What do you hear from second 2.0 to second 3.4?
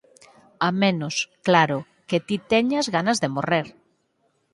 que ti teñas ganas de